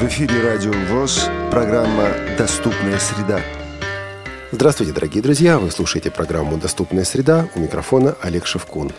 [0.00, 3.38] В эфире Радио ВОЗ, программа «Доступная среда».
[4.50, 5.58] Здравствуйте, дорогие друзья!
[5.58, 8.92] Вы слушаете программу «Доступная среда» у микрофона Олег Шевкун.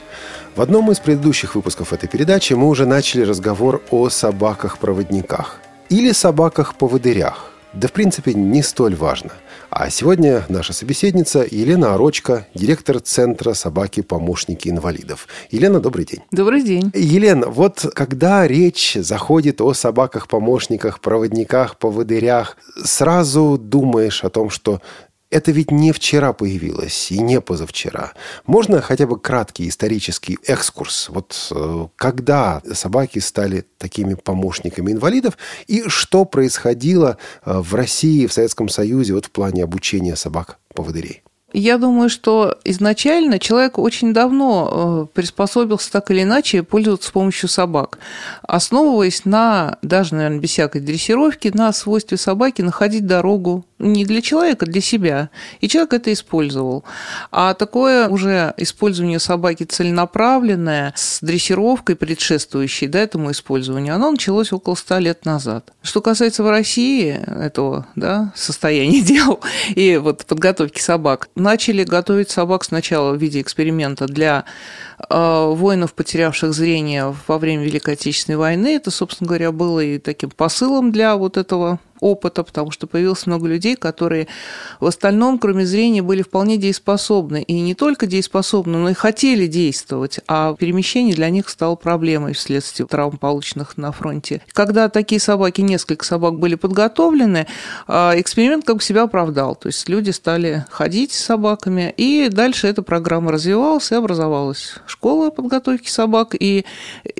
[0.55, 5.59] В одном из предыдущих выпусков этой передачи мы уже начали разговор о собаках-проводниках
[5.89, 7.51] или собаках-поводырях.
[7.73, 9.31] Да, в принципе, не столь важно.
[9.69, 15.29] А сегодня наша собеседница Елена Орочка, директор Центра собаки-помощники инвалидов.
[15.51, 16.19] Елена, добрый день.
[16.31, 16.91] Добрый день.
[16.93, 24.81] Елена, вот когда речь заходит о собаках-помощниках, проводниках, поводырях, сразу думаешь о том, что
[25.31, 28.11] это ведь не вчера появилось и не позавчера.
[28.45, 31.09] Можно хотя бы краткий исторический экскурс?
[31.09, 38.33] Вот э, когда собаки стали такими помощниками инвалидов и что происходило э, в России, в
[38.33, 41.23] Советском Союзе вот в плане обучения собак-поводырей?
[41.53, 47.99] Я думаю, что изначально человек очень давно э, приспособился так или иначе пользоваться помощью собак,
[48.41, 54.65] основываясь на, даже, наверное, без всякой дрессировки, на свойстве собаки находить дорогу не для человека,
[54.65, 55.29] для себя.
[55.59, 56.83] И человек это использовал.
[57.31, 64.75] А такое уже использование собаки целенаправленное, с дрессировкой предшествующей да, этому использованию, оно началось около
[64.75, 65.73] ста лет назад.
[65.81, 69.39] Что касается в России этого да, состояния дел
[69.75, 74.45] и вот подготовки собак, начали готовить собак сначала в виде эксперимента для
[75.09, 78.75] э, воинов, потерявших зрение во время Великой Отечественной войны.
[78.75, 83.47] Это, собственно говоря, было и таким посылом для вот этого опыта, потому что появилось много
[83.47, 84.27] людей, которые
[84.81, 87.43] в остальном, кроме зрения, были вполне дееспособны.
[87.43, 92.87] И не только дееспособны, но и хотели действовать, а перемещение для них стало проблемой вследствие
[92.87, 94.41] травм, полученных на фронте.
[94.51, 97.47] Когда такие собаки, несколько собак были подготовлены,
[97.87, 99.55] а, эксперимент как бы себя оправдал.
[99.55, 105.29] То есть люди стали ходить с собаками, и дальше эта программа развивалась и образовалась школа
[105.29, 106.35] подготовки собак.
[106.37, 106.65] И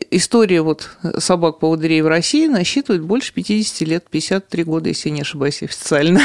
[0.09, 5.61] история вот собак-поводырей в России насчитывает больше 50 лет, 53 года года, если не ошибаюсь,
[5.61, 6.22] официально.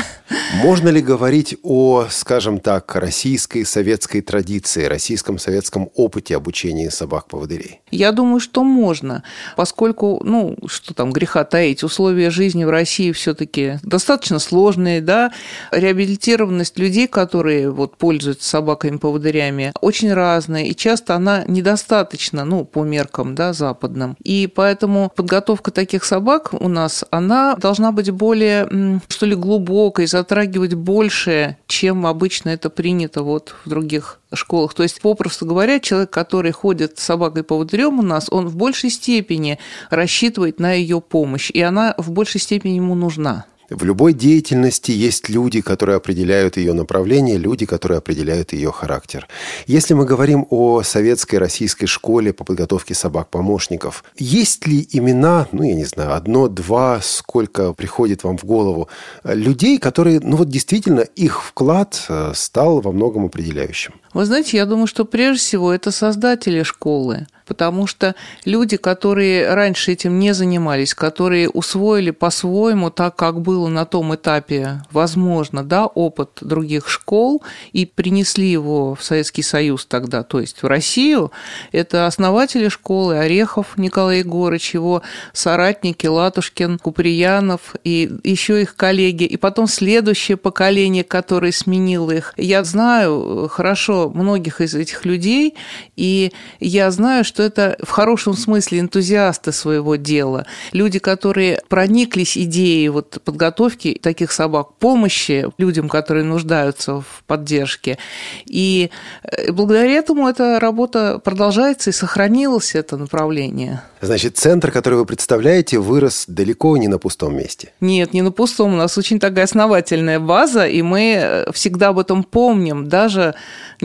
[0.54, 7.80] Можно ли говорить о, скажем так, российской советской традиции, российском советском опыте обучения собак-поводырей?
[7.90, 9.22] Я думаю, что можно,
[9.56, 15.32] поскольку, ну, что там греха таить, условия жизни в России все таки достаточно сложные, да,
[15.72, 23.34] реабилитированность людей, которые вот пользуются собаками-поводырями, очень разная, и часто она недостаточна, ну, по меркам,
[23.34, 24.16] да, западным.
[24.22, 30.74] И поэтому подготовка таких собак у нас, она должна быть более что ли, глубокой, затрагивать
[30.74, 34.74] больше, чем обычно это принято вот в других школах.
[34.74, 38.54] То есть, попросту говоря, человек, который ходит с собакой по поводырем у нас, он в
[38.54, 39.58] большей степени
[39.88, 43.46] рассчитывает на ее помощь, и она в большей степени ему нужна.
[43.70, 49.26] В любой деятельности есть люди, которые определяют ее направление, люди, которые определяют ее характер.
[49.66, 55.74] Если мы говорим о советской российской школе по подготовке собак-помощников, есть ли имена, ну, я
[55.74, 58.88] не знаю, одно, два, сколько приходит вам в голову,
[59.24, 63.94] людей, которые, ну, вот действительно их вклад э, стал во многом определяющим?
[64.12, 69.92] Вы знаете, я думаю, что прежде всего это создатели школы потому что люди, которые раньше
[69.92, 76.30] этим не занимались, которые усвоили по-своему так, как было на том этапе, возможно, да, опыт
[76.40, 81.30] других школ и принесли его в Советский Союз тогда, то есть в Россию,
[81.72, 85.02] это основатели школы Орехов Николай Егорович, его
[85.32, 92.34] соратники Латушкин, Куприянов и еще их коллеги, и потом следующее поколение, которое сменило их.
[92.36, 95.54] Я знаю хорошо многих из этих людей,
[95.96, 102.88] и я знаю, что это в хорошем смысле энтузиасты своего дела, люди, которые прониклись идеей
[102.88, 107.98] вот подготовки таких собак, помощи людям, которые нуждаются в поддержке.
[108.46, 108.90] И
[109.22, 113.82] э, благодаря этому эта работа продолжается и сохранилось это направление.
[114.00, 117.72] Значит, центр, который вы представляете, вырос далеко не на пустом месте.
[117.80, 118.74] Нет, не на пустом.
[118.74, 123.34] У нас очень такая основательная база, и мы э, всегда об этом помним, даже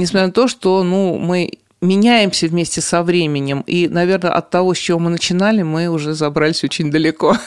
[0.01, 1.51] несмотря на то, что ну, мы
[1.81, 3.63] меняемся вместе со временем.
[3.67, 7.38] И, наверное, от того, с чего мы начинали, мы уже забрались очень далеко.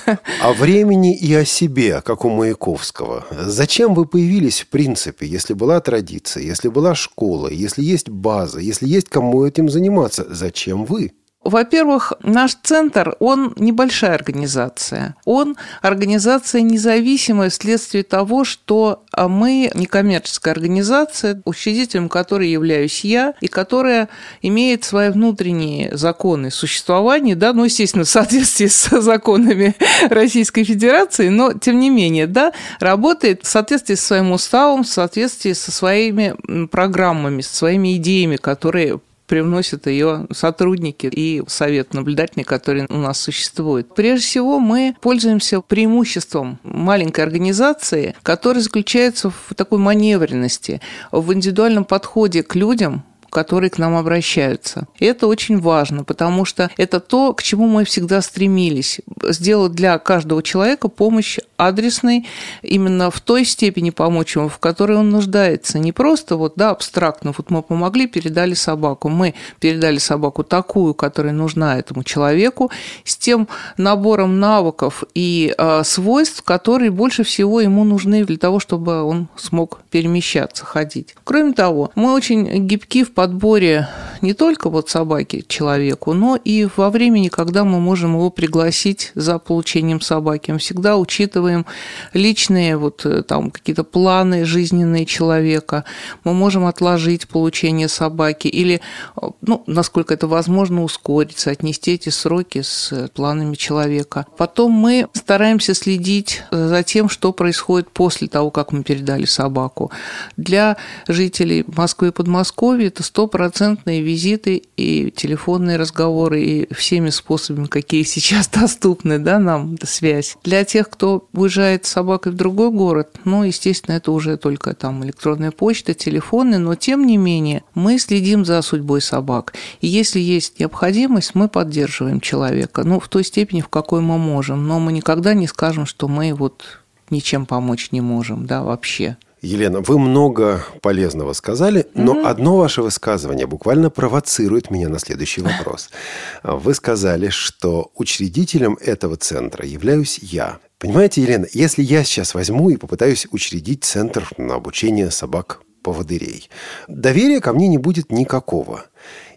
[0.42, 3.24] О времени и о себе, как у Маяковского.
[3.30, 8.88] Зачем вы появились в принципе, если была традиция, если была школа, если есть база, если
[8.88, 10.26] есть кому этим заниматься?
[10.28, 11.12] Зачем вы?
[11.44, 15.14] Во-первых, наш центр, он небольшая организация.
[15.26, 23.48] Он организация независимая вследствие того, что а, мы некоммерческая организация, учредителем которой являюсь я, и
[23.48, 24.08] которая
[24.40, 29.76] имеет свои внутренние законы существования, да, ну, естественно, в соответствии с законами
[30.08, 35.52] Российской Федерации, но, тем не менее, да, работает в соответствии со своим уставом, в соответствии
[35.52, 36.34] со своими
[36.66, 43.94] программами, со своими идеями, которые привносят ее сотрудники и совет наблюдательный, который у нас существует.
[43.94, 50.80] Прежде всего, мы пользуемся преимуществом маленькой организации, которая заключается в такой маневренности,
[51.10, 53.04] в индивидуальном подходе к людям,
[53.34, 54.86] которые к нам обращаются.
[54.98, 59.00] И это очень важно, потому что это то, к чему мы всегда стремились.
[59.22, 62.26] Сделать для каждого человека помощь адресной,
[62.62, 65.78] именно в той степени помочь ему, в которой он нуждается.
[65.80, 69.08] Не просто вот, да, абстрактно, вот мы помогли, передали собаку.
[69.08, 72.70] Мы передали собаку такую, которая нужна этому человеку,
[73.04, 79.02] с тем набором навыков и э, свойств, которые больше всего ему нужны для того, чтобы
[79.02, 81.16] он смог перемещаться, ходить.
[81.24, 83.88] Кроме того, мы очень гибки в подборе
[84.24, 89.38] не только вот собаки человеку, но и во времени, когда мы можем его пригласить за
[89.38, 90.50] получением собаки.
[90.50, 91.66] Мы всегда учитываем
[92.14, 95.84] личные вот э, там какие-то планы жизненные человека.
[96.24, 98.80] Мы можем отложить получение собаки или,
[99.20, 104.26] э, ну, насколько это возможно, ускориться, отнести эти сроки с планами человека.
[104.38, 109.90] Потом мы стараемся следить за тем, что происходит после того, как мы передали собаку.
[110.38, 110.78] Для
[111.08, 118.48] жителей Москвы и Подмосковья это стопроцентные визиты и телефонные разговоры, и всеми способами, какие сейчас
[118.48, 120.36] доступны да, нам, связь.
[120.42, 125.04] Для тех, кто уезжает с собакой в другой город, ну, естественно, это уже только там
[125.04, 129.54] электронная почта, телефоны, но тем не менее мы следим за судьбой собак.
[129.80, 134.66] И если есть необходимость, мы поддерживаем человека, ну, в той степени, в какой мы можем,
[134.66, 136.64] но мы никогда не скажем, что мы вот
[137.10, 139.18] ничем помочь не можем, да, вообще.
[139.44, 142.26] Елена, вы много полезного сказали, но mm-hmm.
[142.26, 145.90] одно ваше высказывание буквально провоцирует меня на следующий вопрос.
[146.42, 150.58] Вы сказали, что учредителем этого центра являюсь я.
[150.78, 156.48] Понимаете, Елена, если я сейчас возьму и попытаюсь учредить центр на обучение собак-поводырей,
[156.88, 158.86] доверия ко мне не будет никакого.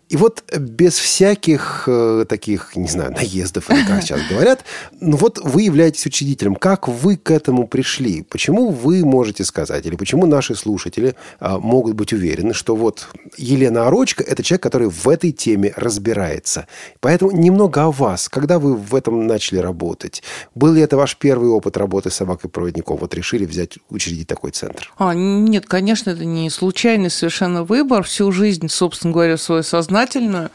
[0.10, 4.64] И вот без всяких э, таких, не знаю, наездов, или как сейчас говорят,
[5.02, 6.56] ну вот вы являетесь учредителем.
[6.56, 8.24] Как вы к этому пришли?
[8.24, 13.08] Почему вы можете сказать, или почему наши слушатели э, могут быть уверены, что вот
[13.38, 16.68] Елена Орочка– это человек, который в этой теме разбирается.
[17.02, 18.30] Поэтому немного о вас.
[18.30, 20.24] Когда вы в этом начали работать?
[20.56, 22.98] Был ли это ваш первый опыт работы с собакой-проводником?
[22.98, 24.90] Вот решили взять, учредить такой центр?
[24.98, 28.04] А, нет, конечно, это не случайный совершенно выбор.
[28.04, 30.52] Всю жизнь, собственно говоря, свое сознание сознательную,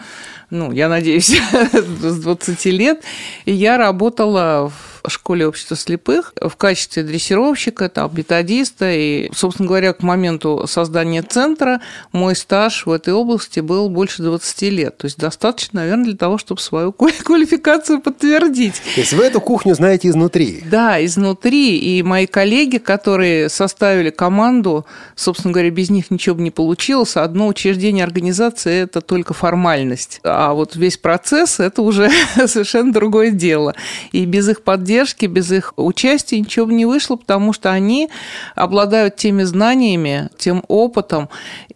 [0.53, 1.31] ну, я надеюсь,
[1.73, 3.03] с 20 лет.
[3.47, 4.71] И я работала
[5.03, 8.93] в школе общества слепых в качестве дрессировщика, там, методиста.
[8.93, 11.81] И, собственно говоря, к моменту создания центра
[12.13, 14.99] мой стаж в этой области был больше 20 лет.
[14.99, 16.93] То есть достаточно, наверное, для того, чтобы свою
[17.25, 18.75] квалификацию подтвердить.
[18.95, 20.63] То есть вы эту кухню знаете изнутри?
[20.71, 21.79] Да, изнутри.
[21.79, 24.85] И мои коллеги, которые составили команду,
[25.17, 27.17] собственно говоря, без них ничего бы не получилось.
[27.17, 30.21] Одно учреждение организации– это только формальность.
[30.23, 32.11] А вот весь процесс– это уже
[32.47, 33.75] совершенно другое дело.
[34.13, 38.11] И без их поддержки, без их участия ничего бы не вышло, потому что они
[38.55, 41.29] обладают теми знаниями, тем опытом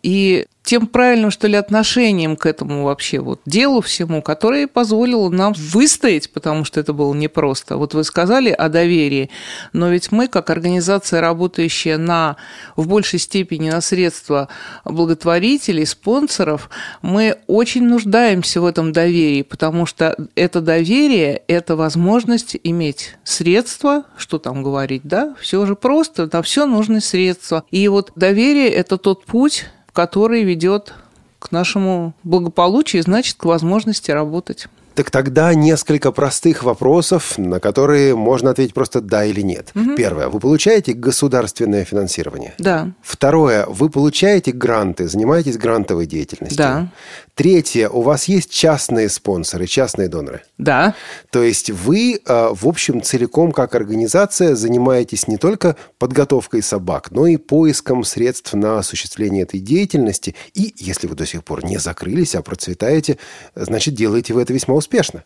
[0.03, 5.53] и тем правильным, что ли, отношением к этому вообще вот делу всему, которое позволило нам
[5.57, 7.77] выстоять, потому что это было непросто.
[7.77, 9.31] Вот вы сказали о доверии,
[9.73, 12.37] но ведь мы, как организация, работающая на,
[12.75, 14.49] в большей степени на средства
[14.85, 16.69] благотворителей, спонсоров,
[17.01, 24.39] мы очень нуждаемся в этом доверии, потому что это доверие– это возможность иметь средства, что
[24.39, 27.63] там говорить, да, все же просто, на все нужны средства.
[27.71, 30.93] И вот доверие– это тот путь, который ведет
[31.39, 34.69] к нашему благополучию, значит, к возможности работать.
[34.95, 39.71] Так тогда несколько простых вопросов, на которые можно ответить просто да или нет.
[39.75, 39.95] Угу.
[39.97, 40.29] Первое.
[40.29, 42.55] Вы получаете государственное финансирование?
[42.59, 42.93] Да.
[43.03, 43.65] Второе.
[43.67, 46.59] Вы получаете гранты, занимаетесь грантовой деятельностью?
[46.59, 46.89] Да.
[47.37, 47.89] Третье.
[47.91, 50.43] У вас есть частные спонсоры, частные доноры?
[50.59, 50.95] Да.
[51.31, 57.27] То есть вы, э, в общем, целиком как организация занимаетесь не только подготовкой собак, но
[57.27, 60.35] и поиском средств на осуществление этой деятельности.
[60.55, 63.19] И если вы до сих пор не закрылись, а процветаете,
[63.55, 65.25] значит, делаете вы это весьма успешно успешно.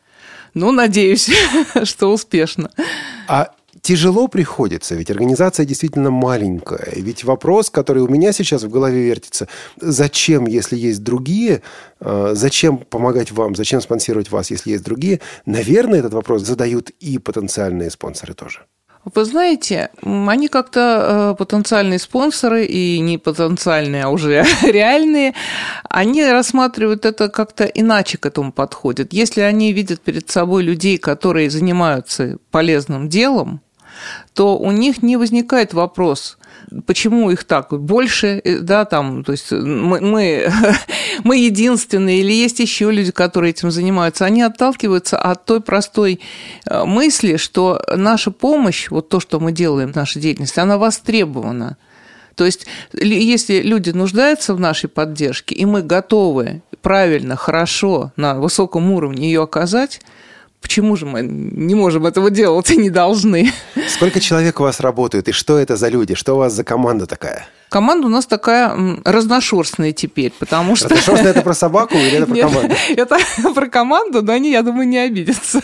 [0.54, 1.30] Ну, надеюсь,
[1.84, 2.70] что успешно.
[3.28, 3.50] А
[3.82, 6.92] тяжело приходится, ведь организация действительно маленькая.
[6.96, 11.62] Ведь вопрос, который у меня сейчас в голове вертится, зачем, если есть другие,
[12.00, 17.18] э, зачем помогать вам, зачем спонсировать вас, если есть другие, наверное, этот вопрос задают и
[17.18, 18.60] потенциальные спонсоры тоже.
[19.04, 25.34] Вы знаете, они как-то э, потенциальные спонсоры и не потенциальные, а уже реальные,
[25.88, 29.14] они рассматривают это как-то иначе к этому подходят.
[29.14, 33.62] Если они видят перед собой людей, которые занимаются полезным делом,
[34.34, 36.38] то у них не возникает вопрос,
[36.86, 40.52] почему их так больше, э, да, там, то есть мы, мы,
[41.24, 46.20] мы единственные, или есть еще люди, которые этим занимаются, они отталкиваются от той простой
[46.66, 51.76] э, мысли, что наша помощь, вот то, что мы делаем в нашей деятельности, она востребована.
[52.36, 58.90] То есть, если люди нуждаются в нашей поддержке, и мы готовы правильно, хорошо, на высоком
[58.92, 60.00] уровне ее оказать,
[60.60, 63.52] Почему же мы не можем этого делать и не должны?
[63.88, 66.14] Сколько человек у вас работает, и что это за люди?
[66.14, 67.48] Что у вас за команда такая?
[67.70, 70.88] Команда у нас такая разношерстная теперь, потому что...
[70.88, 72.74] Разношерстная– это про собаку или это про Нет, команду?
[72.88, 73.18] Это
[73.54, 75.62] про команду, но они, я думаю, не обидятся.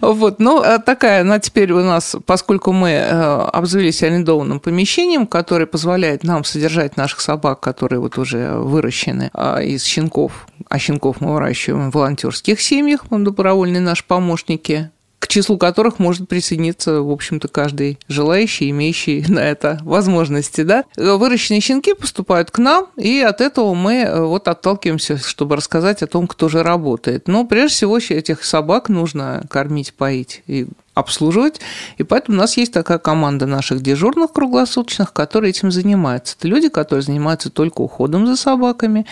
[0.00, 3.08] Вот, но э, такая, она теперь у нас, поскольку мы э,
[3.52, 9.84] обзавелись арендованным помещением, которое позволяет нам содержать наших собак, которые вот уже выращены а, из
[9.84, 16.28] щенков, а щенков мы выращиваем в волонтерских семьях, добровольные наши помощники, к числу которых может
[16.28, 20.62] присоединиться, в общем-то, каждый желающий, имеющий на это возможности.
[20.62, 20.84] Да?
[20.96, 26.08] Выращенные щенки поступают к нам, и от этого мы э, вот отталкиваемся, чтобы рассказать о
[26.08, 27.28] том, кто же работает.
[27.28, 31.60] Но прежде всего этих собак нужно кормить, поить и обслуживать.
[31.98, 36.36] И поэтому у нас есть такая команда наших дежурных круглосуточных, которые этим занимаются.
[36.38, 39.06] Это люди, которые занимаются только уходом за собаками,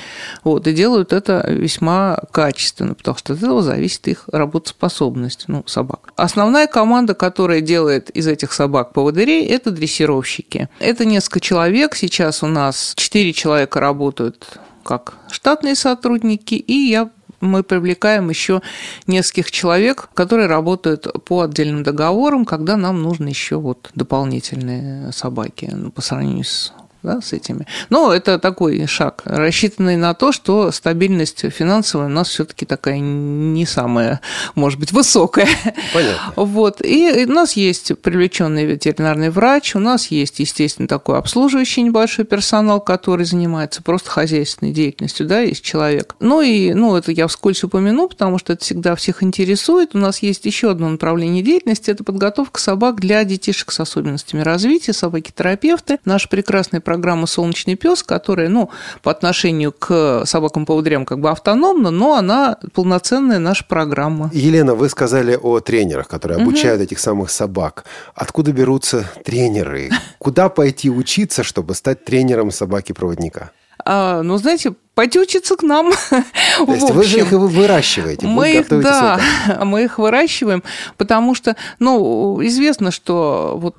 [0.44, 6.12] вот, и делают это весьма качественно, потому что от этого зависит их работоспособность, ну, собак.
[6.16, 10.68] Основная команда, которая делает из этих собак поводырей, это дрессировщики.
[10.78, 11.96] Это несколько человек.
[11.96, 17.10] Сейчас у нас четыре человека работают как штатные сотрудники, и я
[17.42, 18.62] мы привлекаем еще
[19.06, 26.00] нескольких человек, которые работают по отдельным договорам, когда нам нужны еще вот дополнительные собаки по
[26.00, 27.66] сравнению с да, с этими.
[27.90, 33.66] Но это такой шаг, рассчитанный на то, что стабильность финансовая у нас все-таки такая не
[33.66, 34.20] самая,
[34.54, 35.48] может быть, высокая.
[35.92, 36.32] Понятно.
[36.36, 36.84] Вот.
[36.84, 42.80] И у нас есть привлеченный ветеринарный врач, у нас есть, естественно, такой обслуживающий небольшой персонал,
[42.80, 46.14] который занимается просто хозяйственной деятельностью, да, есть человек.
[46.20, 49.94] Ну и, ну, это я вскользь упомяну, потому что это всегда всех интересует.
[49.94, 54.92] У нас есть еще одно направление деятельности, это подготовка собак для детишек с особенностями развития,
[54.92, 55.98] собаки-терапевты.
[56.04, 58.68] Наш прекрасный программа «Солнечный пес», которая, ну,
[59.00, 64.30] по отношению к собакам-поводырям как бы автономна, но она полноценная наша программа.
[64.34, 66.84] Елена, вы сказали о тренерах, которые обучают угу.
[66.84, 67.84] этих самых собак.
[68.14, 69.88] Откуда берутся тренеры?
[70.18, 73.52] Куда пойти учиться, чтобы стать тренером собаки-проводника?
[73.84, 75.92] А, ну, знаете, пойти учиться к нам.
[76.10, 79.18] То есть вы же их выращиваете, мы их, да,
[79.64, 80.62] мы их выращиваем,
[80.98, 83.76] потому что, ну, известно, что вот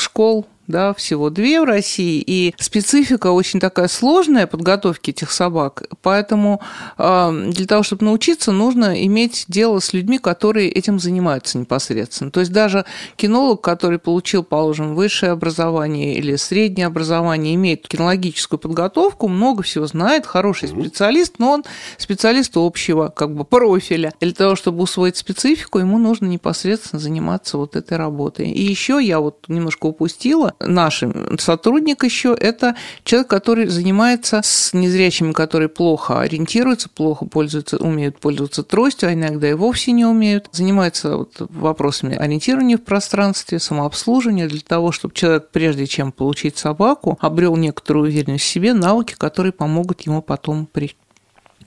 [0.00, 6.60] школ да, всего две в России, и специфика очень такая сложная подготовки этих собак, поэтому
[6.98, 12.30] э, для того, чтобы научиться, нужно иметь дело с людьми, которые этим занимаются непосредственно.
[12.30, 12.84] То есть даже
[13.16, 20.26] кинолог, который получил, положим, высшее образование или среднее образование, имеет кинологическую подготовку, много всего знает,
[20.26, 21.64] хороший специалист, но он
[21.98, 24.12] специалист общего как бы профиля.
[24.20, 28.50] Для того, чтобы усвоить специфику, ему нужно непосредственно заниматься вот этой работой.
[28.50, 31.02] И еще я вот немножко упустила, наш
[31.38, 38.62] сотрудник еще это человек, который занимается с незрячими, которые плохо ориентируются, плохо пользуются, умеют пользоваться
[38.62, 40.48] тростью, а иногда и вовсе не умеют.
[40.52, 47.18] Занимается вот вопросами ориентирования в пространстве, самообслуживания для того, чтобы человек, прежде чем получить собаку,
[47.20, 50.96] обрел некоторую уверенность в себе, навыки, которые помогут ему потом при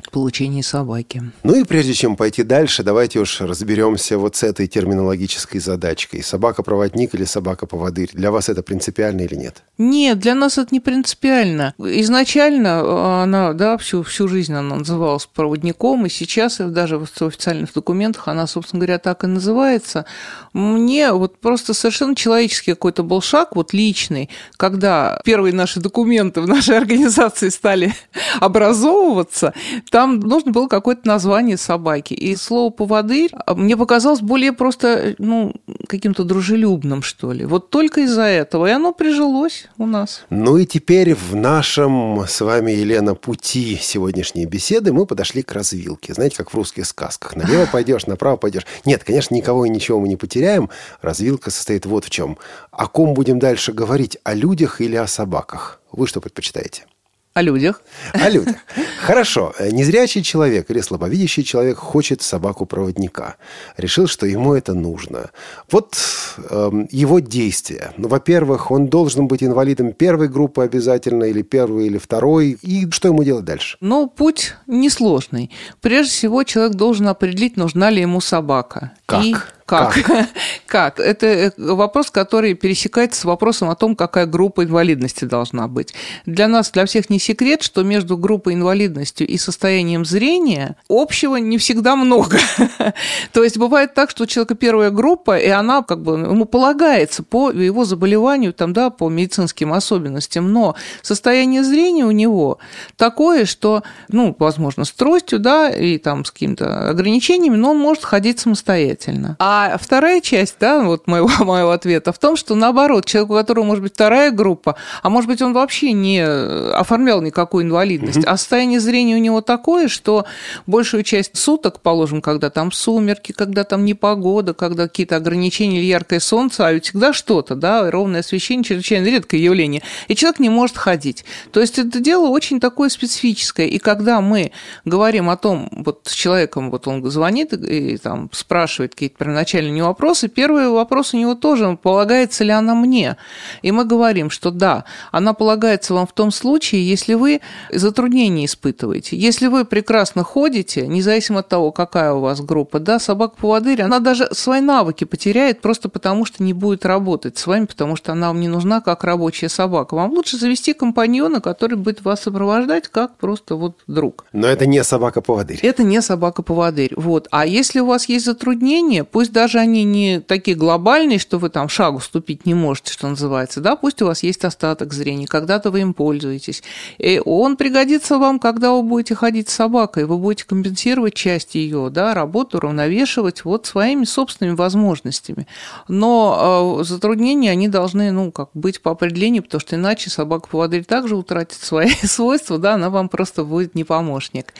[0.09, 1.31] получении собаки.
[1.43, 6.23] Ну и прежде чем пойти дальше, давайте уж разберемся вот с этой терминологической задачкой.
[6.23, 8.09] Собака-проводник или собака-поводырь?
[8.13, 9.63] Для вас это принципиально или нет?
[9.77, 11.73] Нет, для нас это не принципиально.
[11.77, 17.73] Изначально э, она, да, всю, всю жизнь она называлась проводником, и сейчас даже в официальных
[17.73, 20.05] документах она, собственно говоря, так и называется.
[20.53, 26.47] Мне вот просто совершенно человеческий какой-то был шаг, вот личный, когда первые наши документы в
[26.47, 27.93] нашей организации стали
[28.39, 29.53] образовываться,
[29.99, 32.13] там нужно было какое-то название собаки.
[32.13, 35.53] И слово «поводырь» мне показалось более просто, ну,
[35.89, 37.43] каким-то дружелюбным, что ли.
[37.43, 38.67] Вот только из-за этого.
[38.67, 40.23] И оно прижилось у нас.
[40.29, 46.13] Ну и теперь в нашем с вами, Елена, пути сегодняшней беседы мы подошли к развилке.
[46.13, 47.35] Знаете, как в русских сказках.
[47.35, 48.65] Налево пойдешь, направо пойдешь.
[48.85, 50.69] Нет, конечно, никого и ничего мы не потеряем.
[51.01, 52.37] Развилка состоит вот в чем.
[52.71, 54.17] О ком будем дальше говорить?
[54.23, 55.81] О людях или о собаках?
[55.91, 56.85] Вы что предпочитаете?
[57.33, 57.81] О людях.
[58.13, 58.55] О людях.
[59.01, 59.53] Хорошо.
[59.59, 63.35] Незрячий человек или слабовидящий человек хочет собаку-проводника.
[63.77, 65.29] Решил, что ему это нужно.
[65.71, 65.97] Вот
[66.37, 67.93] э, его действия.
[67.97, 72.57] Ну, во-первых, он должен быть инвалидом первой группы обязательно, или первой, или второй.
[72.61, 73.77] И что ему делать дальше?
[73.79, 75.51] Ну, путь несложный.
[75.81, 78.93] Прежде всего, человек должен определить, нужна ли ему собака.
[79.09, 79.23] Как?
[79.23, 79.35] И
[79.69, 79.93] как?
[79.93, 80.29] Как?
[80.65, 80.99] как?
[80.99, 85.93] Это э, вопрос, который пересекается с вопросом о том, какая группа инвалидности должна быть.
[86.25, 91.59] Для нас, для всех не секрет, что между группой инвалидностью и состоянием зрения общего не
[91.59, 92.39] всегда много.
[93.31, 97.21] То есть бывает так, что у человека первая группа, и она как бы ему полагается
[97.21, 102.57] по его заболеванию, там, да, по медицинским особенностям, но состояние зрения у него
[102.97, 108.03] такое, что, ну, возможно, с тростью, да, и там с какими-то ограничениями, но он может
[108.03, 108.98] ходить самостоятельно.
[109.39, 113.33] А а вторая часть, да, вот моего, моего ответа в том, что наоборот, человек, у
[113.33, 118.25] которого может быть вторая группа, а может быть он вообще не оформлял никакую инвалидность, угу.
[118.27, 120.25] а состояние зрения у него такое, что
[120.65, 126.19] большую часть суток, положим, когда там сумерки, когда там непогода, когда какие-то ограничения или яркое
[126.19, 130.77] солнце, а ведь всегда что-то, да, ровное освещение, чрезвычайно редкое явление, и человек не может
[130.77, 131.25] ходить.
[131.51, 134.51] То есть это дело очень такое специфическое, и когда мы
[134.85, 139.83] говорим о том, вот с человеком, вот он звонит и там спрашивает какие-то первоначальные первоначальные
[139.83, 140.27] вопросы.
[140.27, 143.17] Первый вопрос у него тоже, полагается ли она мне?
[143.61, 147.41] И мы говорим, что да, она полагается вам в том случае, если вы
[147.71, 149.17] затруднения испытываете.
[149.17, 154.27] Если вы прекрасно ходите, независимо от того, какая у вас группа, да, собака-поводырь, она даже
[154.31, 158.39] свои навыки потеряет просто потому, что не будет работать с вами, потому что она вам
[158.39, 159.95] не нужна как рабочая собака.
[159.95, 164.25] Вам лучше завести компаньона, который будет вас сопровождать как просто вот друг.
[164.33, 165.59] Но это не собака-поводырь.
[165.61, 166.93] Это не собака-поводырь.
[166.95, 167.27] Вот.
[167.31, 171.69] А если у вас есть затруднения, пусть даже они не такие глобальные, что вы там
[171.69, 175.81] шагу ступить не можете, что называется, да, пусть у вас есть остаток зрения, когда-то вы
[175.81, 176.63] им пользуетесь.
[176.97, 181.89] И он пригодится вам, когда вы будете ходить с собакой, вы будете компенсировать часть ее,
[181.89, 185.47] да, работу уравновешивать вот своими собственными возможностями.
[185.87, 191.15] Но э, затруднения, они должны, ну, как быть по определению, потому что иначе собака-поводырь также
[191.15, 194.53] утратит свои свойства, да, она вам просто будет не помощник.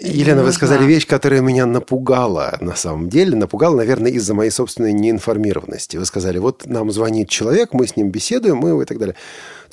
[0.00, 3.36] Елена, вы сказали вещь, которая меня напугала на самом деле.
[3.36, 5.96] Напугала, наверное, из-за моей собственной неинформированности.
[5.96, 9.14] Вы сказали, вот нам звонит человек, мы с ним беседуем, мы и так далее.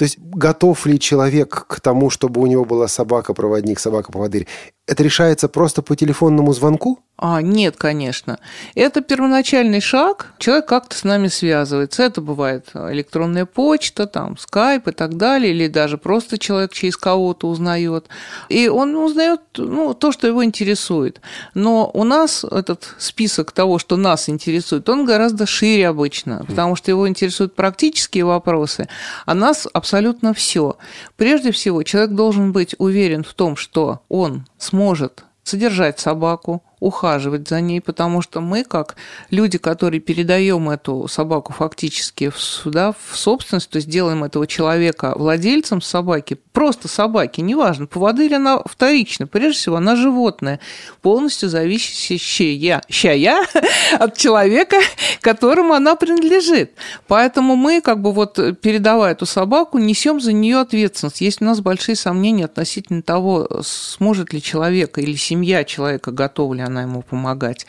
[0.01, 4.47] То есть готов ли человек к тому, чтобы у него была собака-проводник, собака-поводырь?
[4.87, 6.99] Это решается просто по телефонному звонку?
[7.17, 8.39] А, нет, конечно.
[8.73, 10.33] Это первоначальный шаг.
[10.39, 12.01] Человек как-то с нами связывается.
[12.01, 17.47] Это бывает электронная почта, там, скайп и так далее, или даже просто человек через кого-то
[17.47, 18.07] узнает.
[18.49, 21.21] И он узнает ну, то, что его интересует.
[21.53, 26.89] Но у нас этот список того, что нас интересует, он гораздо шире обычно, потому что
[26.89, 28.89] его интересуют практические вопросы,
[29.27, 29.90] а нас абсолютно
[30.33, 30.77] все.
[31.15, 37.61] Прежде всего, человек должен быть уверен в том, что он сможет содержать собаку, ухаживать за
[37.61, 38.95] ней, потому что мы, как
[39.29, 45.79] люди, которые передаем эту собаку фактически сюда, в собственность, то есть делаем этого человека владельцем
[45.79, 50.59] собаки, просто собаки, неважно, поводырь она вторична, прежде всего она животное,
[51.03, 53.45] полностью зависящее щая
[53.99, 54.77] от человека,
[55.21, 56.71] которому она принадлежит.
[57.07, 61.21] Поэтому мы, как бы вот передавая эту собаку, несем за нее ответственность.
[61.21, 66.61] Есть у нас большие сомнения относительно того, сможет ли человек или семья человека готова ли
[66.71, 67.67] она ему помогать.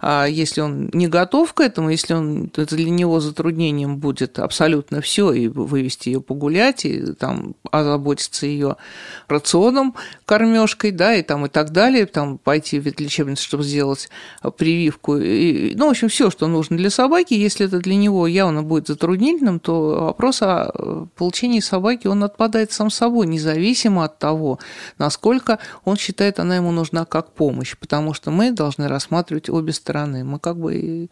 [0.00, 5.00] А если он не готов к этому, если он, это для него затруднением будет абсолютно
[5.00, 8.76] все, и вывести ее погулять, и там озаботиться ее
[9.28, 14.08] рационом, кормежкой, да, и там и так далее, там пойти в ветлечебницу, чтобы сделать
[14.56, 18.62] прививку, и, ну, в общем, все, что нужно для собаки, если это для него явно
[18.62, 24.58] будет затруднительным, то вопрос о получении собаки, он отпадает сам собой, независимо от того,
[24.98, 30.22] насколько он считает, она ему нужна как помощь, потому что мы должны рассматривать обе стороны.
[30.22, 31.10] Мы как бы и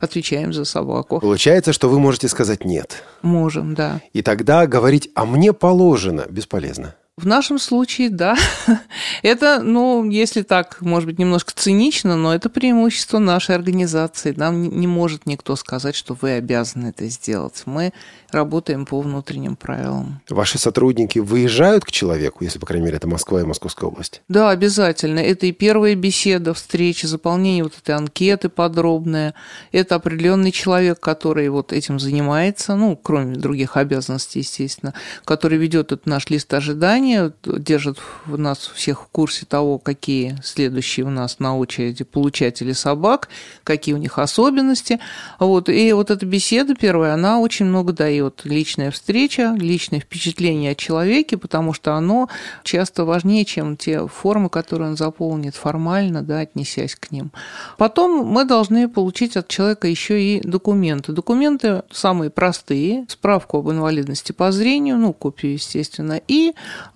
[0.00, 1.18] отвечаем за собаку.
[1.18, 3.02] Получается, что вы можете сказать «нет».
[3.22, 4.00] Можем, да.
[4.12, 6.94] И тогда говорить «а мне положено» бесполезно.
[7.16, 8.36] В нашем случае, да.
[9.22, 14.32] Это, ну, если так, может быть, немножко цинично, но это преимущество нашей организации.
[14.36, 17.62] Нам не может никто сказать, что вы обязаны это сделать.
[17.66, 17.92] Мы
[18.30, 20.20] работаем по внутренним правилам.
[20.28, 24.22] Ваши сотрудники выезжают к человеку, если, по крайней мере, это Москва и Московская область?
[24.28, 25.20] Да, обязательно.
[25.20, 29.34] Это и первая беседа, встреча, заполнение вот этой анкеты подробная.
[29.72, 34.92] Это определенный человек, который вот этим занимается, ну, кроме других обязанностей, естественно,
[35.24, 41.10] который ведет этот наш лист ожидания, держит нас всех в курсе того, какие следующие у
[41.10, 43.28] нас на очереди получатели собак,
[43.64, 45.00] какие у них особенности.
[45.38, 45.70] Вот.
[45.70, 50.74] И вот эта беседа первая, она очень много дает дает личная встреча, личное впечатление о
[50.74, 52.28] человеке, потому что оно
[52.64, 57.30] часто важнее, чем те формы, которые он заполнит формально, да, отнесясь к ним.
[57.76, 61.12] Потом мы должны получить от человека еще и документы.
[61.12, 66.54] Документы самые простые, справку об инвалидности по зрению, ну, копию, естественно, и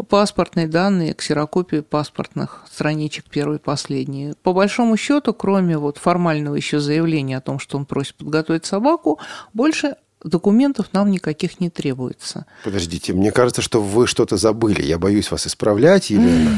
[0.09, 4.35] паспортные данные, ксерокопии паспортных страничек первой и последней.
[4.43, 9.21] По большому счету, кроме вот формального еще заявления о том, что он просит подготовить собаку,
[9.53, 12.47] больше документов нам никаких не требуется.
[12.65, 14.83] Подождите, мне кажется, что вы что-то забыли.
[14.83, 16.57] Я боюсь вас исправлять, Елена.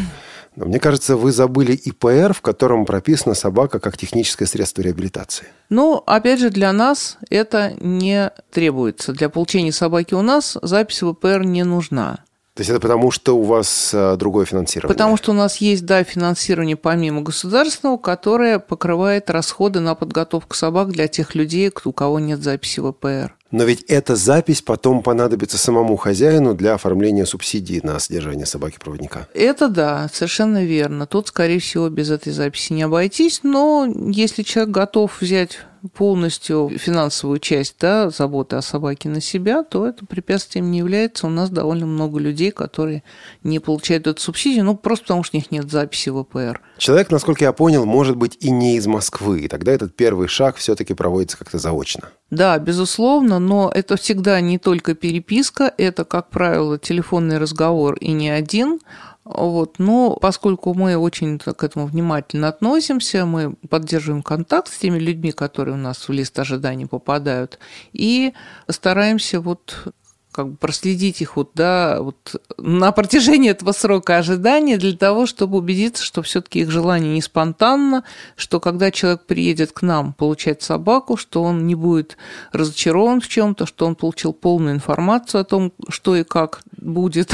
[0.57, 5.49] Но мне кажется, вы забыли ИПР, в котором прописана собака как техническое средство реабилитации.
[5.69, 9.13] Ну, опять же, для нас это не требуется.
[9.13, 12.21] Для получения собаки у нас запись в ИПР не нужна.
[12.55, 14.95] То есть это потому, что у вас а, другое финансирование?
[14.95, 20.93] Потому что у нас есть, да, финансирование помимо государственного, которое покрывает расходы на подготовку собак
[20.93, 23.35] для тех людей, у кого нет записи в ИПР.
[23.55, 29.29] Но ведь эта запись потом понадобится самому хозяину для оформления субсидий на содержание собаки-проводника.
[29.33, 31.07] Это да, совершенно верно.
[31.07, 35.61] Тут, скорее всего, без этой записи не обойтись, но если человек готов взять
[35.93, 41.27] полностью финансовую часть да, заботы о собаке на себя, то это препятствием не является.
[41.27, 43.03] У нас довольно много людей, которые
[43.43, 46.61] не получают эту субсидию, ну, просто потому что у них нет записи в ВПР.
[46.79, 50.57] Человек, насколько я понял, может быть и не из Москвы, и тогда этот первый шаг
[50.57, 52.09] все-таки проводится как-то заочно.
[52.31, 58.31] Да, безусловно, но это всегда не только переписка, это, как правило, телефонный разговор и не
[58.31, 58.81] один,
[59.25, 59.79] вот.
[59.79, 65.75] Но поскольку мы очень к этому внимательно относимся, мы поддерживаем контакт с теми людьми, которые
[65.75, 67.59] у нас в лист ожиданий попадают,
[67.93, 68.35] и
[68.69, 69.95] стараемся вот
[70.35, 75.59] как бы проследить их вот, да, вот на протяжении этого срока ожидания для того, чтобы
[75.59, 78.03] убедиться, что все-таки их желание не спонтанно,
[78.35, 82.17] что когда человек приедет к нам получать собаку, что он не будет
[82.51, 87.33] разочарован в чем-то, что он получил полную информацию о том, что и как будет.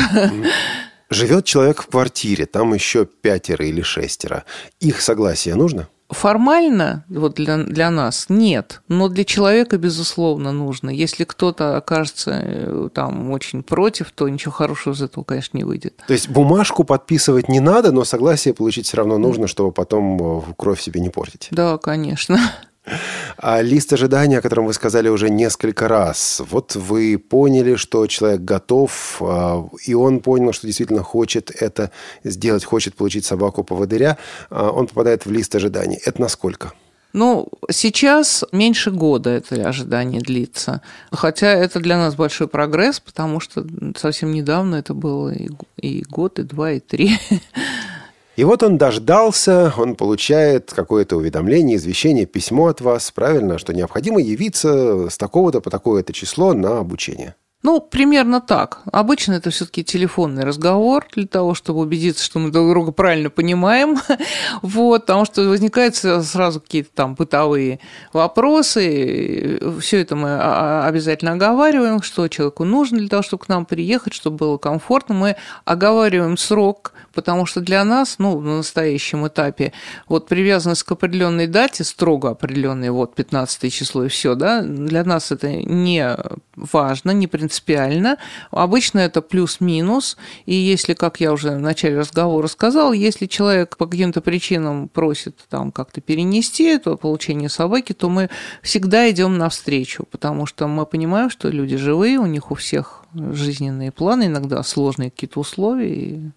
[1.11, 4.45] Живет человек в квартире, там еще пятеро или шестеро.
[4.79, 5.89] Их согласие нужно?
[6.09, 10.91] Формально вот для, для нас нет, но для человека, безусловно, нужно.
[10.91, 16.03] Если кто-то окажется э, там очень против, то ничего хорошего из этого, конечно, не выйдет.
[16.09, 20.43] То есть бумажку подписывать не надо, но согласие получить все равно нужно, чтобы потом э,
[20.57, 21.49] кровь себе не портить.
[21.53, 22.41] Да, конечно.
[23.37, 28.43] А лист ожидания, о котором вы сказали уже несколько раз, вот вы поняли, что человек
[28.43, 31.91] готов, а, и он понял, что действительно хочет это
[32.25, 34.19] сделать, хочет получить собаку поводыря,
[34.51, 35.99] а, он попадает в лист ожиданий.
[36.05, 36.73] Это насколько?
[37.13, 40.81] Ну, сейчас меньше года это ожидание длится.
[41.11, 45.35] Хотя это для нас большой прогресс, потому что совсем недавно это было
[45.77, 47.19] и год, и два, и три.
[48.41, 54.19] И вот он дождался, он получает какое-то уведомление, извещение, письмо от вас, правильно, что необходимо
[54.19, 57.35] явиться с такого-то по такое-то число на обучение.
[57.63, 58.81] Ну, примерно так.
[58.91, 63.99] Обычно это все-таки телефонный разговор для того, чтобы убедиться, что мы друг друга правильно понимаем.
[64.63, 67.79] вот, потому что возникают сразу какие-то там бытовые
[68.15, 69.61] вопросы.
[69.79, 70.41] Все это мы
[70.87, 75.15] обязательно оговариваем, что человеку нужно для того, чтобы к нам приехать, чтобы было комфортно.
[75.15, 79.75] Мы оговариваем срок, потому что для нас, ну, на настоящем этапе,
[80.09, 85.31] вот привязанность к определенной дате, строго определенной, вот 15 число и все, да, для нас
[85.31, 86.17] это не
[86.73, 88.17] важно, не принципиально.
[88.51, 90.17] Обычно это плюс-минус.
[90.47, 95.37] И если, как я уже в начале разговора сказал, если человек по каким-то причинам просит
[95.49, 98.31] там как-то перенести это получение собаки, то мы
[98.63, 103.93] всегда идем навстречу, потому что мы понимаем, что люди живые, у них у всех жизненные
[103.93, 106.31] планы, иногда сложные какие-то условия, и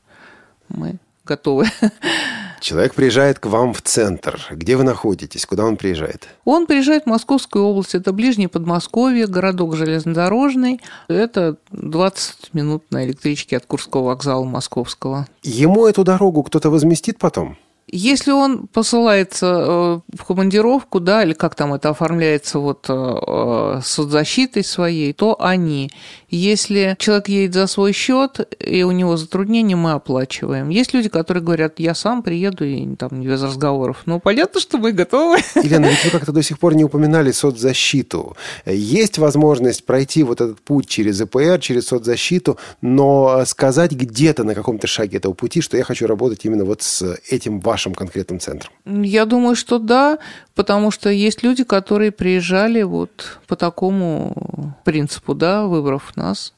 [0.69, 1.67] мы готовы
[2.63, 4.39] Человек приезжает к вам в центр.
[4.49, 5.45] Где вы находитесь?
[5.45, 6.29] Куда он приезжает?
[6.45, 7.93] Он приезжает в Московскую область.
[7.93, 10.79] Это ближнее Подмосковье, городок железнодорожный.
[11.09, 15.27] Это 20 минут на электричке от Курского вокзала Московского.
[15.43, 17.57] Ему эту дорогу кто-то возместит потом?
[17.87, 23.81] Если он посылается э, в командировку, да, или как там это оформляется вот э, э,
[23.83, 25.91] соцзащитой своей, то они.
[26.35, 30.69] Если человек едет за свой счет, и у него затруднения, мы оплачиваем.
[30.69, 34.01] Есть люди, которые говорят, я сам приеду, и там без разговоров.
[34.07, 35.37] Ну, понятно, что мы готовы.
[35.55, 38.35] Елена, ведь вы как-то до сих пор не упоминали соцзащиту.
[38.65, 44.87] Есть возможность пройти вот этот путь через ИПР, через соцзащиту, но сказать где-то на каком-то
[44.87, 48.71] шаге этого пути, что я хочу работать именно вот с этим вашим конкретным центром?
[48.85, 50.17] Я думаю, что да,
[50.55, 56.53] потому что есть люди, которые приезжали вот по такому принципу, да, выбрав нас.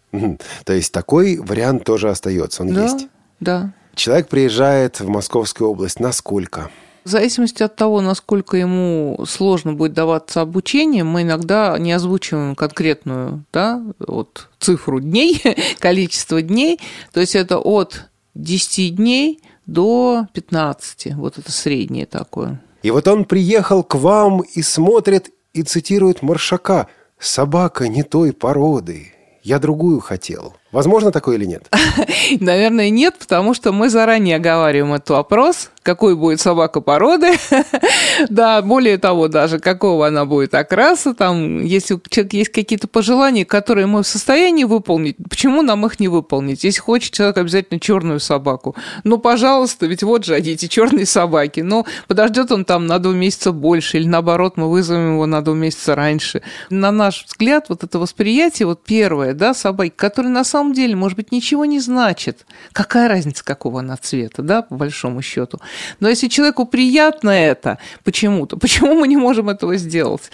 [0.63, 3.07] То есть такой вариант тоже остается, он да, есть?
[3.39, 3.73] Да.
[3.95, 5.99] Человек приезжает в Московскую область.
[5.99, 6.69] Насколько?
[7.05, 13.43] В зависимости от того, насколько ему сложно будет даваться обучение, мы иногда не озвучиваем конкретную
[13.53, 15.41] да, вот, цифру дней,
[15.79, 16.79] количество дней.
[17.13, 21.15] То есть это от 10 дней до 15.
[21.15, 22.59] Вот это среднее такое.
[22.85, 29.11] И вот он приехал к вам и смотрит и цитирует Маршака «Собака не той породы,
[29.41, 30.53] я другую хотел».
[30.71, 31.67] Возможно такое или нет?
[32.39, 37.33] Наверное, нет, потому что мы заранее оговариваем этот вопрос, какой будет собака породы,
[38.29, 43.45] да, более того, даже какого она будет окраса, там, если у человека есть какие-то пожелания,
[43.45, 46.63] которые мы в состоянии выполнить, почему нам их не выполнить?
[46.63, 51.59] Если хочет человек обязательно черную собаку, ну, пожалуйста, ведь вот же они, эти черные собаки,
[51.59, 55.53] ну, подождет он там на два месяца больше, или наоборот, мы вызовем его на два
[55.53, 56.41] месяца раньше.
[56.71, 61.15] На наш взгляд, вот это восприятие, вот первое, да, собаки, которые на самом деле, может
[61.15, 62.47] быть, ничего не значит.
[62.73, 65.59] Какая разница, какого она цвета, да, по большому счету.
[65.99, 70.31] Но если человеку приятно это почему-то, почему мы не можем этого сделать?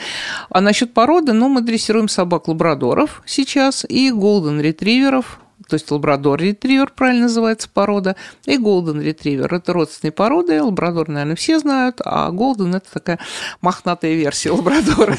[0.49, 7.69] А насчет породы, ну, мы дрессируем собак-лабрадоров сейчас и голден-ретриверов, то есть лабрадор-ретривер, правильно называется
[7.73, 9.53] порода, и голден-ретривер.
[9.53, 13.19] Это родственные породы, лабрадор, наверное, все знают, а голден– это такая
[13.61, 15.17] мохнатая версия лабрадора.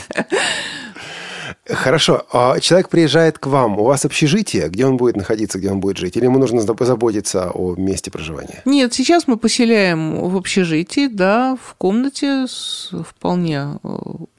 [1.69, 2.27] Хорошо.
[2.33, 3.79] А человек приезжает к вам.
[3.79, 6.17] У вас общежитие, где он будет находиться, где он будет жить?
[6.17, 8.63] Или ему нужно позаботиться о месте проживания?
[8.65, 12.47] Нет, сейчас мы поселяем в общежитии, да, в комнате
[13.07, 13.79] вполне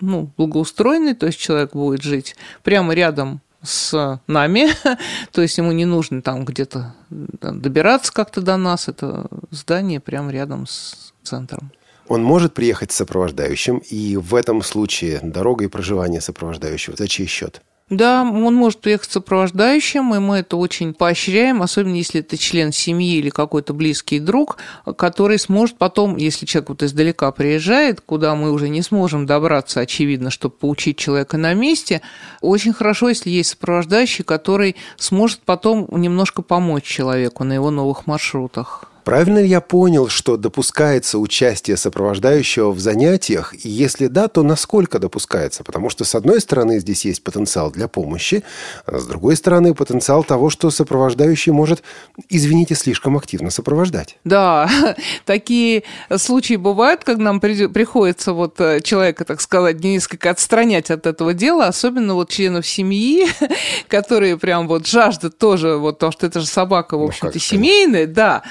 [0.01, 4.67] ну, благоустроенной, то есть человек будет жить прямо рядом с нами,
[5.31, 10.67] то есть ему не нужно там где-то добираться как-то до нас, это здание прямо рядом
[10.67, 11.71] с центром.
[12.07, 17.27] Он может приехать с сопровождающим, и в этом случае дорога и проживание сопровождающего за чей
[17.27, 17.61] счет?
[17.89, 23.17] Да, он может приехать сопровождающим, и мы это очень поощряем, особенно если это член семьи
[23.17, 24.57] или какой-то близкий друг,
[24.97, 30.31] который сможет потом, если человек вот издалека приезжает, куда мы уже не сможем добраться, очевидно,
[30.31, 32.01] чтобы поучить человека на месте,
[32.41, 38.92] очень хорошо, если есть сопровождающий, который сможет потом немножко помочь человеку на его новых маршрутах.
[39.03, 43.53] Правильно ли я понял, что допускается участие сопровождающего в занятиях?
[43.65, 45.63] И если да, то насколько допускается?
[45.63, 48.43] Потому что, с одной стороны, здесь есть потенциал для помощи,
[48.85, 51.83] а с другой стороны, потенциал того, что сопровождающий может,
[52.29, 54.17] извините, слишком активно сопровождать.
[54.23, 54.69] Да,
[55.25, 55.83] такие
[56.15, 61.67] случаи бывают, когда нам приходится вот э, человека, так сказать, несколько отстранять от этого дела,
[61.67, 63.27] особенно вот членов семьи,
[63.87, 67.39] которые прям вот жаждут тоже, вот то, что это же собака, в ну, общем-то, ну,
[67.39, 68.43] семейная, да,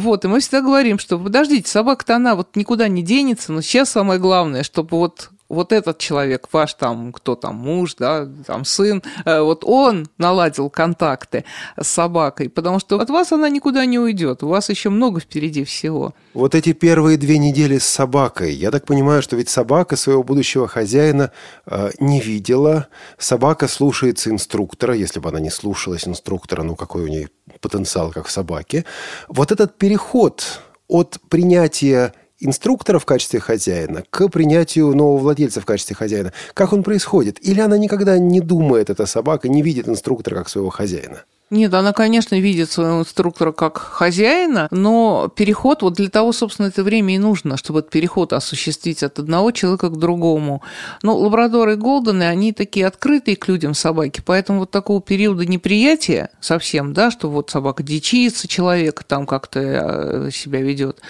[0.00, 3.90] вот, и мы всегда говорим, что подождите, собака-то она вот никуда не денется, но сейчас
[3.90, 9.02] самое главное, чтобы вот вот этот человек, ваш там, кто там, муж, да, там сын,
[9.24, 11.44] э, вот он наладил контакты
[11.78, 15.64] с собакой, потому что от вас она никуда не уйдет, у вас еще много впереди
[15.64, 16.14] всего.
[16.34, 20.68] Вот эти первые две недели с собакой, я так понимаю, что ведь собака своего будущего
[20.68, 21.32] хозяина
[21.66, 22.86] э, не видела,
[23.18, 27.28] собака слушается инструктора, если бы она не слушалась инструктора, ну какой у нее
[27.60, 28.84] потенциал, как в собаке.
[29.28, 35.94] Вот этот переход от принятия инструктора в качестве хозяина к принятию нового владельца в качестве
[35.94, 36.32] хозяина.
[36.54, 37.38] Как он происходит?
[37.46, 41.24] Или она никогда не думает, эта собака, не видит инструктора как своего хозяина?
[41.50, 46.84] Нет, она, конечно, видит своего инструктора как хозяина, но переход, вот для того, собственно, это
[46.84, 50.62] время и нужно, чтобы этот переход осуществить от одного человека к другому.
[51.02, 56.30] Но лабрадоры и голдены, они такие открытые к людям собаки, поэтому вот такого периода неприятия
[56.40, 61.00] совсем, да, что вот собака дичится человека, там как-то э, себя ведет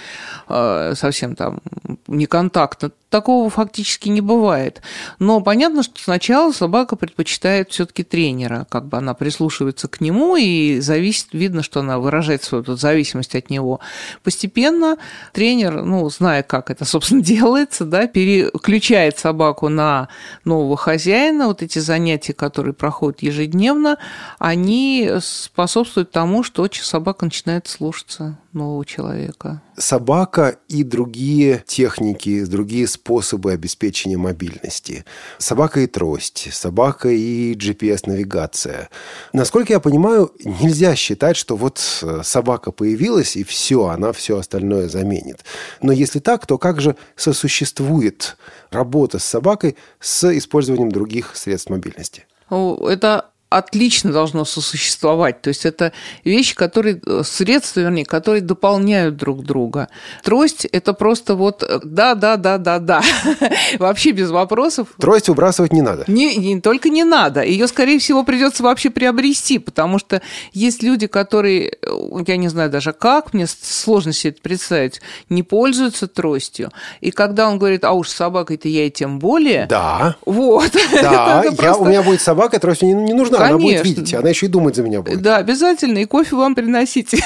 [0.49, 1.61] э, совсем там
[2.07, 4.81] неконтактно, такого фактически не бывает.
[5.19, 10.81] Но понятно, что сначала собака предпочитает все-таки тренера, как бы она прислушивается к нему и
[10.81, 13.81] зависит, видно, что она выражает свою тут зависимость от него.
[14.23, 14.97] Постепенно
[15.33, 20.09] тренер, ну, зная, как это, собственно, делается, да, переключает собаку на
[20.45, 21.49] нового хозяина.
[21.49, 23.99] Вот эти занятия, которые проходят ежедневно,
[24.39, 29.63] они способствуют тому, что собака начинает слушаться нового человека.
[29.81, 35.07] Собака и другие техники, другие способы обеспечения мобильности.
[35.39, 38.91] Собака и трость, собака и GPS-навигация.
[39.33, 44.89] Насколько я понимаю, нельзя считать, что вот э, собака появилась, и все, она все остальное
[44.91, 45.45] заменит.
[45.81, 48.37] Но если так, то как же сосуществует
[48.71, 52.27] работа с собакой с использованием других средств мобильности?
[52.51, 55.43] Это отлично должно сосуществовать.
[55.43, 55.93] То есть это
[56.25, 59.89] вещи, которые, э, средства, вернее, которые дополняют друг друга.
[60.23, 63.03] Трость– это просто вот да, да, да, да, да.
[63.79, 64.89] Вообще без вопросов.
[64.99, 66.05] Трость выбрасывать не надо.
[66.07, 67.43] Не, не только не надо.
[67.43, 72.71] Ее, скорее всего, придется вообще приобрести, потому что есть люди, которые, э, я не знаю
[72.71, 76.71] даже как, мне сложно себе это представить, не пользуются тростью.
[77.01, 79.67] И когда он говорит, а уж собакой-то я и тем более.
[79.67, 80.17] Да.
[80.25, 80.71] Вот.
[81.01, 84.47] Да, я, у меня будет собака, трость не, не нужна она будет видеть, она еще
[84.47, 85.23] и думать за меня будет.
[85.23, 87.19] Да, обязательно, и кофе вам приносите.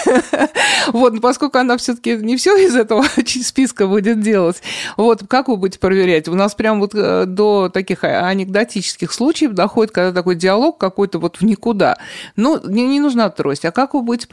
[0.93, 4.63] вот, поскольку она все-таки не все из этого списка будет делать,
[4.97, 6.29] вот, как вы будете проверять?
[6.29, 11.37] У нас прям вот э, до таких анекдотических случаев доходит, когда такой диалог какой-то вот
[11.37, 11.99] в никуда.
[12.37, 14.29] Ну, не, не нужна трость, а как вы будете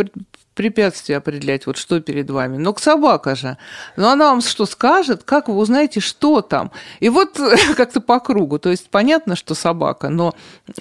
[0.53, 2.57] препятствия определять, вот что перед вами.
[2.57, 3.57] Но к собака же.
[3.95, 6.71] Но она вам что скажет, как вы узнаете, что там.
[6.99, 7.39] И вот
[7.77, 8.59] как-то по кругу.
[8.59, 10.35] То есть понятно, что собака, но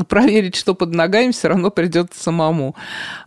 [0.09, 2.75] проверить, что под ногами, все равно придется самому.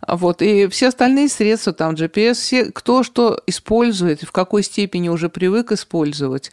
[0.06, 0.42] Вот.
[0.42, 5.72] И все остальные средства, там GPS, все, кто что использует, в какой степени уже привык
[5.72, 6.52] использовать,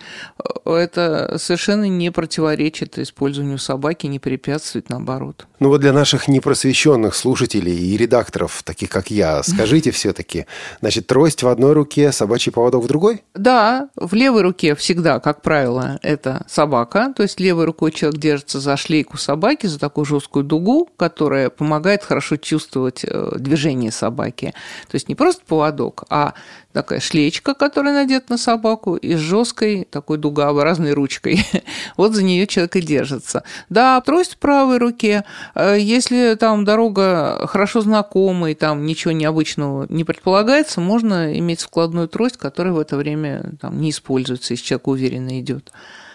[0.65, 5.47] э, это совершенно не противоречит использованию собаки, не препятствует, наоборот.
[5.59, 9.43] Ну вот для наших непросвещенных слушателей и редакторов, таких как я,
[9.81, 10.45] скажите все-таки,
[10.79, 13.23] значит, трость в одной руке, собачий поводок в другой?
[13.33, 18.59] Да, в левой руке всегда, как правило, это собака, то есть левой рукой человек держится
[18.59, 24.53] за шлейку собаки, за такую жесткую дугу, которая помогает хорошо чувствовать э, движение собаки.
[24.89, 26.33] То есть не просто поводок, а
[26.71, 31.45] такая шлечка, которая надета на собаку, и с жесткой такой дугообразной ручкой.
[31.97, 33.43] вот за нее человек и держится.
[33.69, 35.23] Да, трость в правой руке.
[35.55, 42.07] Э, если там дорога хорошо знакомая, и там ничего необычного не предполагается, можно иметь складную
[42.07, 45.71] трость, которая в это время там, не используется, если человек уверенно идет.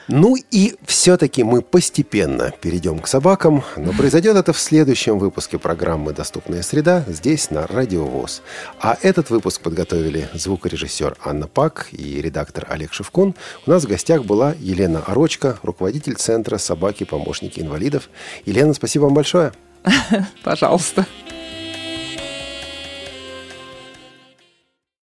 [0.08, 6.12] Ну и все-таки мы постепенно перейдем к собакам, но произойдет это в следующем выпуске программы
[6.12, 8.42] «Доступная среда» здесь, на Радио ВОЗ.
[8.80, 13.34] А этот выпуск подготовили звукорежиссер Анна Пак и редактор Олег Шевкун.
[13.66, 18.08] У нас в гостях была Елена Орочка, руководитель Центра «Собаки-помощники инвалидов».
[18.44, 19.52] Елена, спасибо вам большое.
[20.44, 21.04] Пожалуйста.